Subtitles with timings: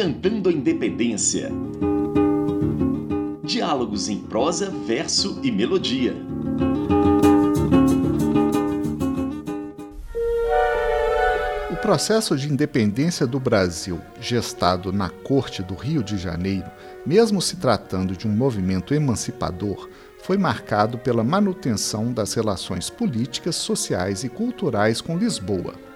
[0.00, 1.52] Cantando a Independência.
[3.44, 6.16] Diálogos em prosa, verso e melodia.
[11.70, 16.70] O processo de independência do Brasil, gestado na Corte do Rio de Janeiro,
[17.04, 19.86] mesmo se tratando de um movimento emancipador,
[20.22, 25.89] foi marcado pela manutenção das relações políticas, sociais e culturais com Lisboa.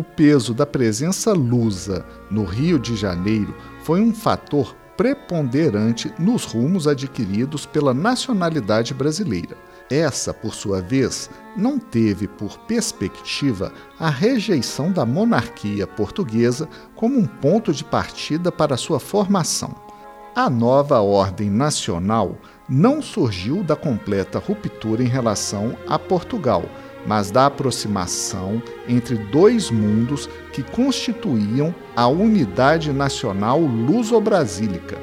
[0.00, 6.88] O peso da presença lusa no Rio de Janeiro foi um fator preponderante nos rumos
[6.88, 9.58] adquiridos pela nacionalidade brasileira.
[9.90, 17.26] Essa, por sua vez, não teve por perspectiva a rejeição da monarquia portuguesa como um
[17.26, 19.74] ponto de partida para sua formação.
[20.34, 26.64] A nova ordem nacional não surgiu da completa ruptura em relação a Portugal,
[27.06, 34.98] mas da aproximação entre dois mundos que constituíam a unidade nacional luso-brasílica.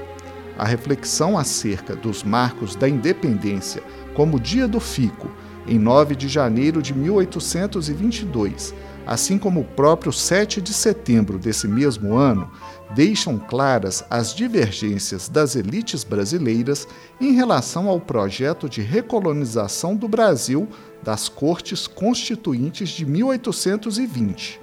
[0.58, 5.30] A reflexão acerca dos marcos da independência, como o Dia do Fico,
[5.68, 8.74] em 9 de janeiro de 1822,
[9.06, 12.50] assim como o próprio 7 de setembro desse mesmo ano,
[12.96, 16.88] deixam claras as divergências das elites brasileiras
[17.20, 20.68] em relação ao projeto de recolonização do Brasil
[21.04, 24.60] das Cortes Constituintes de 1820,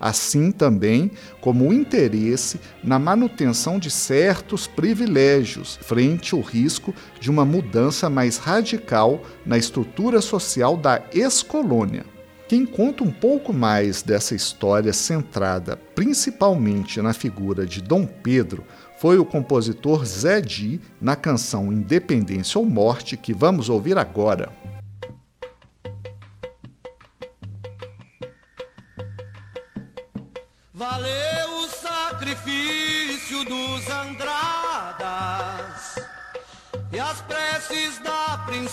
[0.00, 7.44] assim também como o interesse na manutenção de certos privilégios frente ao risco de uma
[7.44, 12.04] mudança mais radical na estrutura social da ex-colônia.
[12.48, 18.64] Quem conta um pouco mais dessa história centrada principalmente na figura de Dom Pedro
[18.98, 24.52] foi o compositor Zé Di na canção Independência ou Morte que vamos ouvir agora.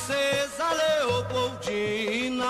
[0.03, 2.45] Princesa Leopoldina.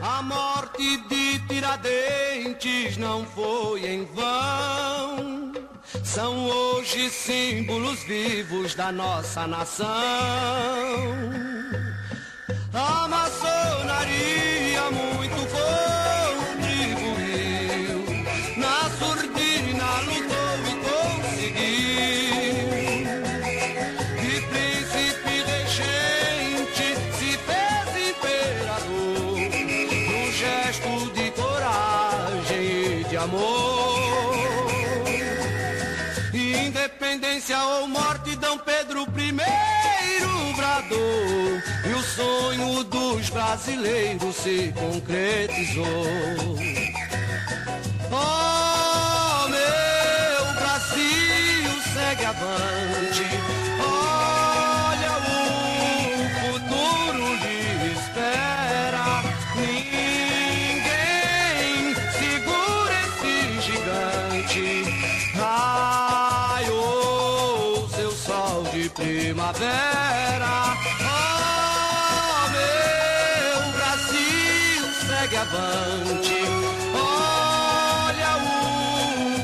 [0.00, 5.52] A morte de Tiradentes não foi em vão.
[6.04, 9.86] São hoje símbolos vivos da nossa nação.
[33.26, 34.36] Amor.
[36.32, 39.32] Independência ou morte, Dom Pedro I
[40.56, 45.84] bradou e o sonho dos brasileiros se concretizou.
[48.10, 53.55] Oh, meu Brasil, segue avante.
[63.86, 64.82] Gigante.
[65.34, 66.78] Raiou
[67.88, 70.76] seu sol de primavera.
[71.00, 76.40] Oh, meu Brasil, segue avante.
[76.94, 78.56] Olha, o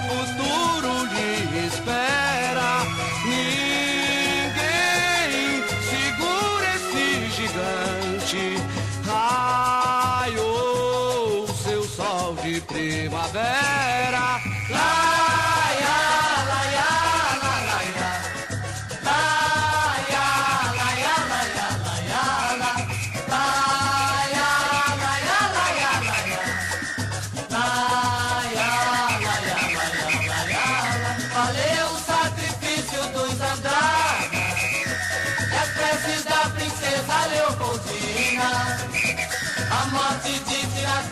[0.08, 1.32] futuro lhe
[1.66, 2.70] espera.
[3.24, 4.62] Ninguém
[5.88, 8.44] segura esse gigante.
[9.06, 10.50] Raiou
[11.64, 13.81] seu sol de primavera.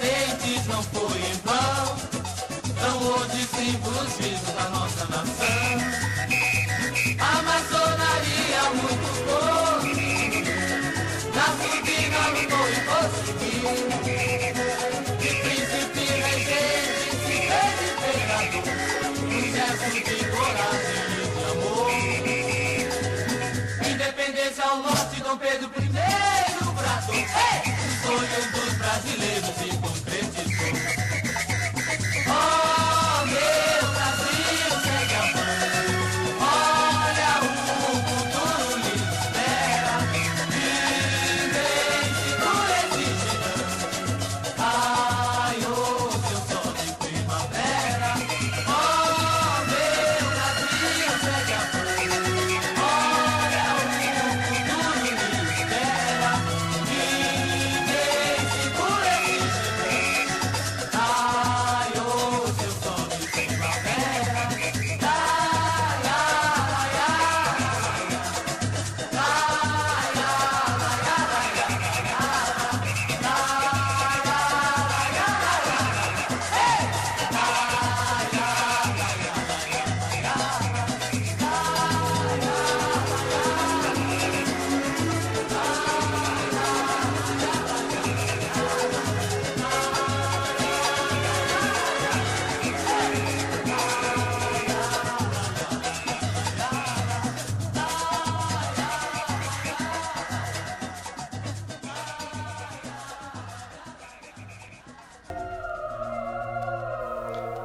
[0.01, 1.89] Não foi em vão.
[2.81, 5.77] São hoje símbolos vivos da nossa nação.
[7.19, 10.45] A maçonaria muito forte.
[11.35, 13.73] Na surdina lutou e conseguiu.
[15.19, 18.65] De príncipe regente se fez imperador.
[19.27, 21.91] Um gesto de coragem e de amor.
[23.91, 25.80] Independência ao norte, Dom Pedro I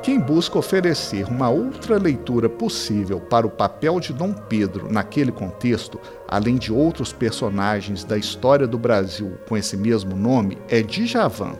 [0.05, 5.99] quem busca oferecer uma outra leitura possível para o papel de Dom Pedro naquele contexto,
[6.27, 11.55] além de outros personagens da história do Brasil com esse mesmo nome, é Djavan.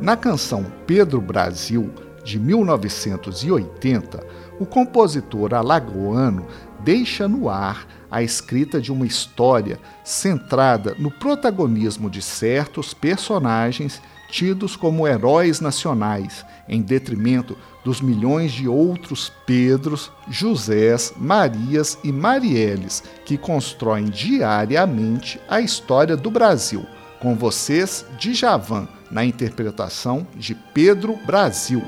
[0.00, 1.92] Na canção Pedro Brasil,
[2.24, 4.26] de 1980,
[4.58, 6.46] o compositor alagoano
[6.80, 14.00] deixa no ar a escrita de uma história centrada no protagonismo de certos personagens
[14.30, 23.02] tidos como heróis nacionais, em detrimento dos milhões de outros Pedros, Josés, Marias e Marielles
[23.24, 26.84] que constroem diariamente a história do Brasil.
[27.20, 31.82] Com vocês, Djavan, na interpretação de Pedro Brasil.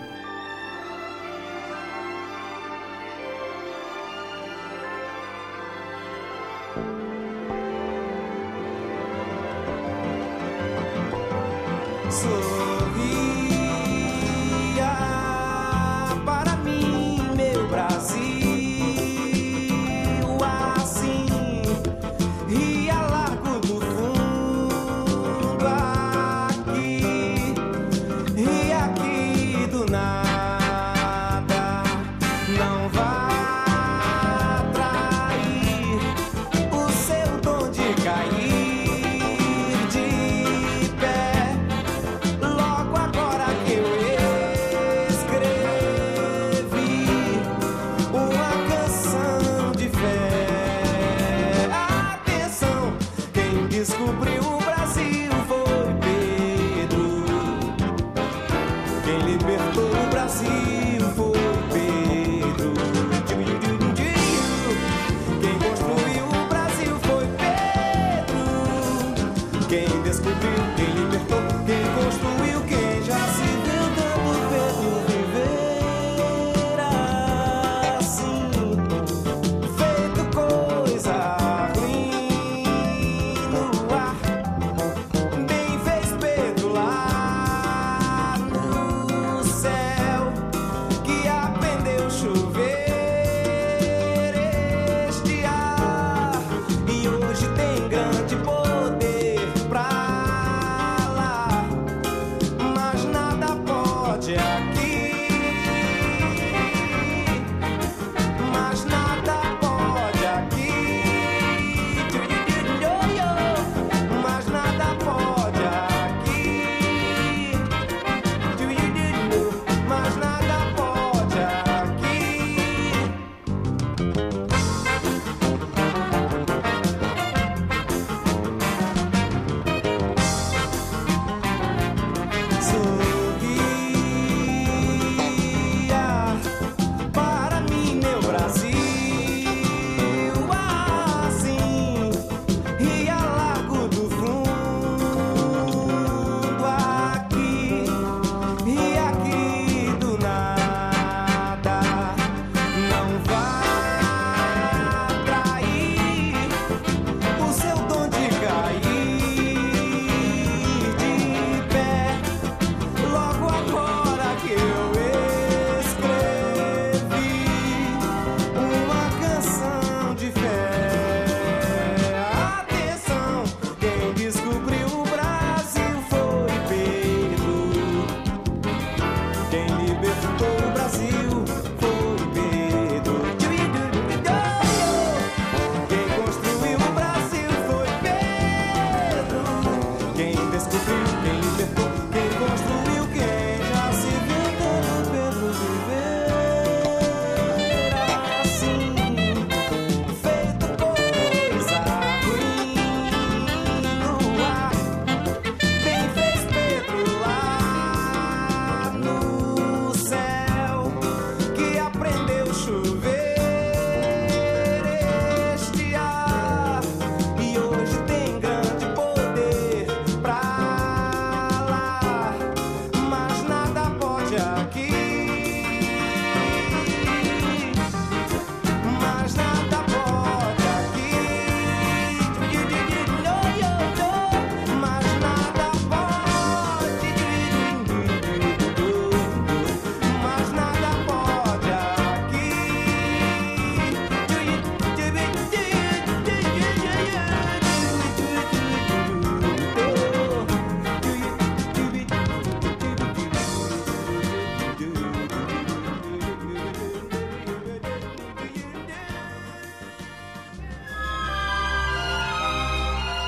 [12.10, 12.40] sorria
[16.24, 18.18] para mim, meu Brasil,
[20.42, 21.62] assim
[22.48, 25.66] ria largo do fundo
[26.48, 27.54] aqui,
[28.36, 31.84] e aqui do nada,
[32.58, 33.29] não vai.
[54.00, 55.39] descobri o Brasil.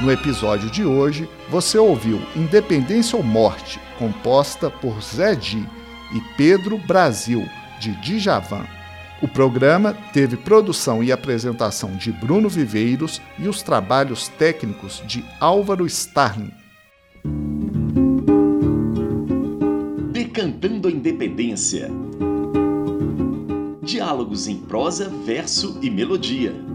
[0.03, 5.65] No episódio de hoje, você ouviu Independência ou Morte, composta por Zé Di
[6.13, 8.67] e Pedro Brasil, de Djavan.
[9.23, 15.87] O programa teve produção e apresentação de Bruno Viveiros e os trabalhos técnicos de Álvaro
[15.87, 16.51] Starling.
[20.11, 21.89] Decantando a Independência.
[23.81, 26.72] Diálogos em prosa, verso e melodia